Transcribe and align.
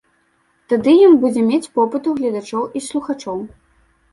Тады 0.71 0.95
ён 1.09 1.13
будзе 1.25 1.43
мець 1.51 1.69
попыт 1.81 2.09
у 2.13 2.15
гледачоў 2.21 2.63
і 2.81 2.85
слухачоў. 2.87 3.37